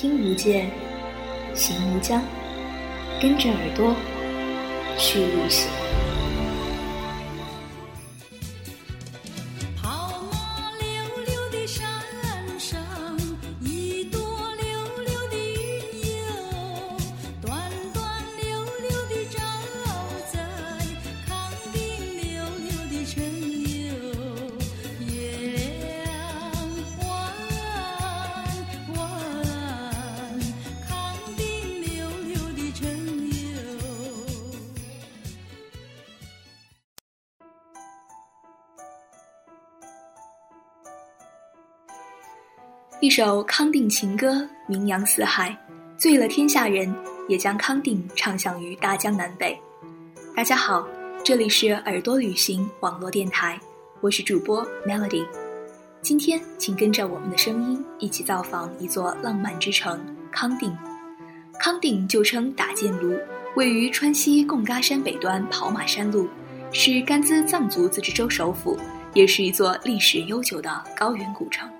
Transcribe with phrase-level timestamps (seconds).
[0.00, 0.70] 听不见，
[1.56, 2.22] 行无疆，
[3.20, 3.92] 跟着耳朵
[4.96, 5.68] 去旅行。
[43.00, 45.56] 一首康定情歌名扬四海，
[45.96, 46.92] 醉了天下人，
[47.28, 49.56] 也将康定唱响于大江南北。
[50.34, 50.84] 大家好，
[51.22, 53.56] 这里是耳朵旅行网络电台，
[54.00, 55.24] 我是主播 Melody。
[56.02, 60.76] 今天，请跟着我们的声音一起造访一座浪漫之城康定。
[61.60, 63.16] 康定旧称打箭炉，
[63.54, 66.28] 位于川西贡嘎山北端跑马山路，
[66.72, 68.76] 是甘孜藏族自治州首府，
[69.14, 71.70] 也是一座历史悠久的高原古城。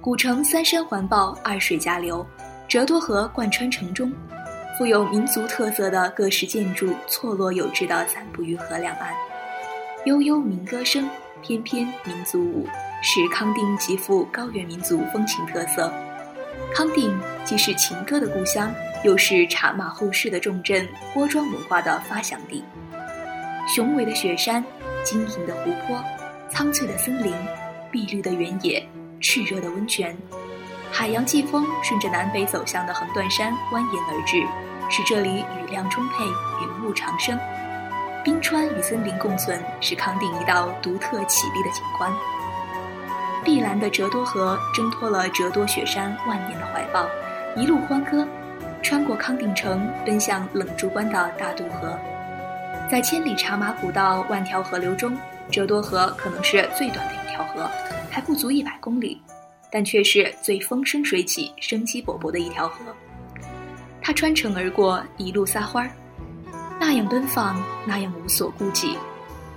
[0.00, 2.24] 古城三山环抱，二水夹流，
[2.68, 4.12] 折多河贯穿城中，
[4.78, 9.12] 富有民族特色的各式建筑错落有致地散布于河两岸。
[10.04, 11.10] 悠悠民歌声，
[11.42, 12.68] 翩翩民族舞，
[13.02, 15.92] 是康定极富高原民族风情特色。
[16.72, 22.62] 康定既是情歌的故乡，又是茶马后市的重镇，郭庄文化的发祥地。
[23.66, 24.64] 雄伟的雪山，
[25.02, 26.00] 晶莹的湖泊，
[26.48, 27.34] 苍翠的森林，
[27.90, 28.88] 碧绿的原野。
[29.20, 30.16] 炽热的温泉，
[30.90, 34.42] 海洋季风顺着南北走向的横断山蜿蜒而至，
[34.90, 37.38] 使这里雨量充沛，云雾长生。
[38.24, 42.12] 冰川与森林共存，是康定一道独特绮丽的景观。
[43.44, 47.06] 碧蓝的折多河挣脱了折多雪山万年的怀抱，
[47.56, 48.26] 一路欢歌，
[48.82, 51.98] 穿过康定城，奔向冷珠关的大渡河。
[52.90, 55.16] 在千里茶马古道、万条河流中，
[55.50, 57.70] 折多河可能是最短的一条河。
[58.10, 59.20] 还不足一百公里，
[59.70, 62.78] 但却是最风生水起、生机勃勃的一条河。
[64.00, 65.92] 它穿城而过，一路撒欢儿，
[66.80, 68.96] 那样奔放，那样无所顾忌，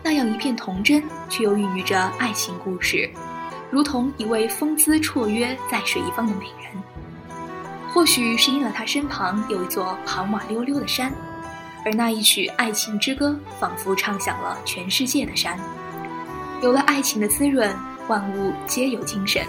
[0.04, 3.10] 那样一片童真，却又孕育着爱情故事，
[3.70, 6.84] 如同一位风姿绰约、在水一方的美人。
[7.94, 11.14] 或许是因了他身旁有一座跑马溜溜的山，
[11.86, 15.58] 而那一曲爱情之歌，仿佛唱响了全世界的山。
[16.62, 17.74] 有了爱情的滋润。
[18.12, 19.42] 万物皆有精神。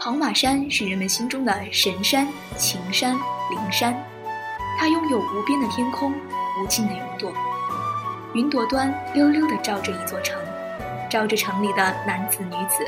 [0.00, 3.12] 跑马山是人们心中的神山、情山、
[3.50, 3.94] 灵山，
[4.78, 6.10] 它拥有无边的天空、
[6.58, 7.30] 无尽的云朵。
[8.32, 10.40] 云朵端溜溜地照着一座城，
[11.10, 12.82] 照着城里的男子女子，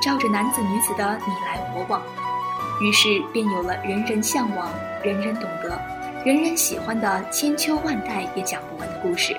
[0.00, 2.00] 照着男子女子的你来我往，
[2.80, 4.70] 于是便有了人人向往、
[5.02, 5.76] 人人懂得、
[6.24, 9.36] 人人喜欢的千秋万代也讲不完的故事。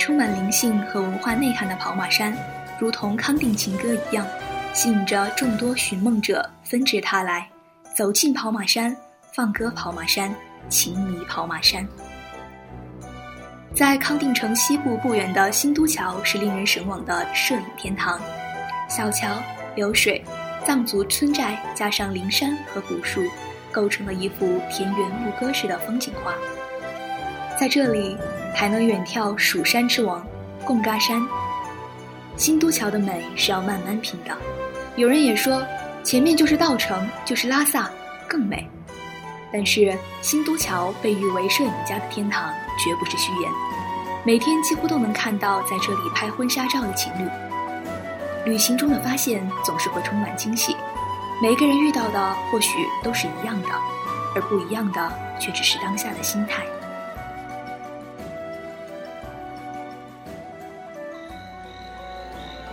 [0.00, 2.36] 充满灵性和文化内涵的跑马山。
[2.84, 4.26] 如同康定情歌一样，
[4.74, 7.48] 吸引着众多寻梦者纷至沓来，
[7.96, 8.94] 走进跑马山，
[9.32, 10.30] 放歌跑马山，
[10.68, 11.88] 情迷跑马山。
[13.74, 18.20] 在康定城西部不远的新都桥是令人神往的摄影天堂，
[18.86, 19.30] 小桥
[19.74, 20.22] 流水、
[20.66, 23.22] 藏族村寨加上灵山和古树，
[23.72, 26.34] 构成了一幅田园牧歌式的风景画。
[27.58, 28.14] 在这里，
[28.54, 30.22] 还能远眺蜀山之王
[30.66, 31.26] 贡嘎山。
[32.36, 34.36] 新都桥的美是要慢慢品的，
[34.96, 35.64] 有人也说，
[36.02, 37.88] 前面就是稻城，就是拉萨，
[38.28, 38.68] 更美。
[39.52, 42.52] 但是新都桥被誉为摄影家的天堂，
[42.82, 43.50] 绝不是虚言。
[44.24, 47.30] 每天几乎都能看到在这里拍婚纱照的情侣。
[48.44, 50.76] 旅行中的发现总是会充满惊喜，
[51.40, 52.70] 每个人遇到的或许
[53.02, 53.68] 都是一样的，
[54.34, 56.64] 而不一样的却只是当下的心态。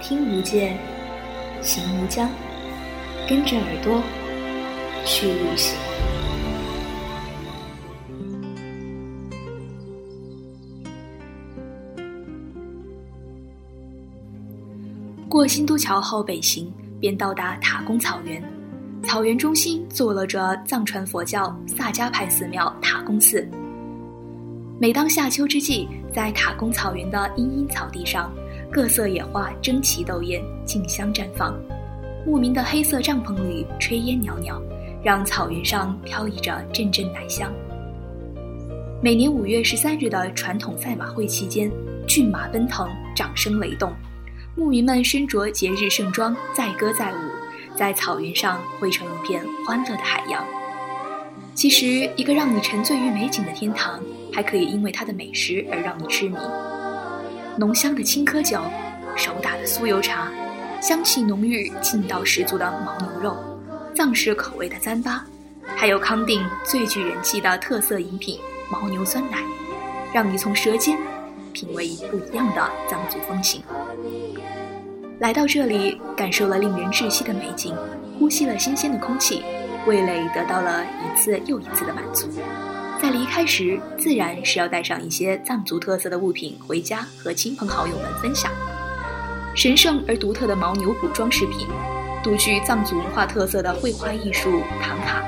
[0.02, 0.76] 听无界，
[1.62, 2.28] 行无疆，
[3.30, 4.02] 跟着耳朵
[5.06, 5.78] 去旅行。
[15.30, 18.44] 过新都桥后北行，便到达塔公草原。
[19.04, 23.48] 草原中心坐落着藏传佛教萨迦派寺庙塔公寺。
[24.80, 28.32] 每当夏秋之际，在塔公草原的茵茵草地上。
[28.72, 31.54] 各色野花争奇斗艳，竞相绽放。
[32.26, 34.62] 牧民的黑色帐篷里炊烟袅袅，
[35.04, 37.52] 让草原上飘逸着阵阵奶香。
[39.02, 41.70] 每年五月十三日的传统赛马会期间，
[42.08, 43.92] 骏马奔腾，掌声雷动。
[44.56, 50.42] 牧民们身着节日盛装，载歌载舞，在草原上汇成一片欢乐的海洋。
[51.54, 54.00] 其实，一个让你沉醉于美景的天堂，
[54.32, 56.38] 还可以因为它的美食而让你痴迷。
[57.58, 58.60] 浓香的青稞酒，
[59.16, 60.30] 手打的酥油茶，
[60.82, 63.38] 香气浓郁、劲道十足的牦牛肉，
[63.94, 65.20] 藏式口味的糌粑，
[65.76, 68.40] 还有康定最具人气的特色饮品
[68.70, 69.40] 牦牛酸奶，
[70.14, 70.98] 让你从舌尖
[71.52, 73.62] 品味不一样的藏族风情。
[75.20, 77.76] 来到这里，感受了令人窒息的美景，
[78.18, 79.44] 呼吸了新鲜的空气，
[79.86, 82.28] 味蕾得到了一次又一次的满足。
[83.02, 88.52] 在离开时，自然是要带上一些藏族特色的物品回家和亲朋好友们分享。
[89.56, 91.68] 神圣而独特的牦牛骨装饰品，
[92.24, 95.24] 独具藏族文化特色的绘画艺术唐卡，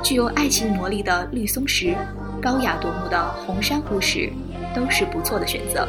[0.00, 1.92] 具有爱情魔力的绿松石，
[2.40, 4.32] 高雅夺目的红珊瑚石，
[4.72, 5.88] 都是不错的选择。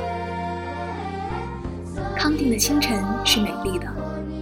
[2.17, 3.85] 康定的清晨是美丽的，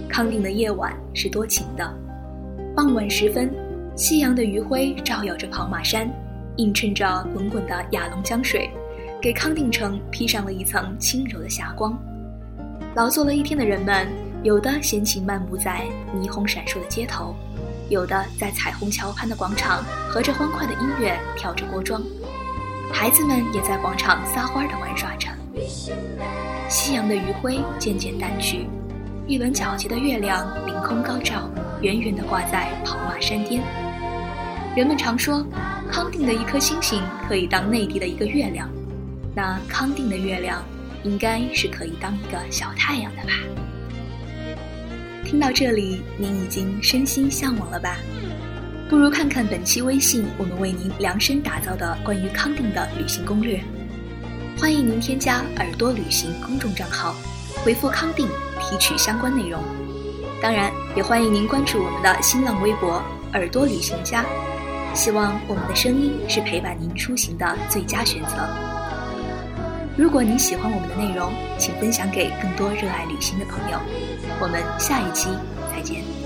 [0.08, 1.94] 康定的夜晚是多情的。
[2.74, 3.54] 傍晚时分，
[3.94, 6.10] 夕阳的余晖照耀着跑马山，
[6.58, 8.68] 映衬着滚滚的雅龙江水，
[9.22, 11.96] 给康定城披上了一层轻柔的霞光。
[12.94, 14.08] 劳作了一天的人们，
[14.42, 17.34] 有的闲情漫步在霓虹闪烁的街头，
[17.88, 22.02] 有的在彩虹桥畔的广场和着欢快的音乐跳着锅庄，
[22.92, 25.28] 孩子们也在广场撒欢的玩耍着。
[26.68, 28.66] 夕阳的余晖渐渐淡去，
[29.28, 31.48] 一轮皎洁的月亮凌空高照，
[31.82, 33.62] 远远地挂在跑马山巅。
[34.76, 35.44] 人们常说，
[35.90, 38.70] 康定的一颗星星可以当内地的一个月亮，
[39.34, 40.64] 那康定的月亮
[41.02, 43.32] 应该是可以当一个小太阳的吧？
[45.24, 47.96] 听到这里，您已经身心向往了吧？
[48.88, 53.62] 不如看看本期微信，我们为您量身打造的关于康定的旅行攻略。
[54.58, 57.14] 欢迎您添加“耳朵旅行”公众账号，
[57.64, 58.26] 回复“康定”
[58.60, 59.62] 提取相关内容。
[60.40, 63.02] 当然，也欢迎您关注我们的新浪微博
[63.34, 64.24] “耳朵旅行家”。
[64.98, 68.48] 希望我们的声音是陪伴您出行的最佳选择。
[69.96, 73.78] 如果您喜欢我们的内容，请分享给更多热爱旅行的朋友。
[74.40, 75.28] 我们下一期
[75.72, 76.17] 再见。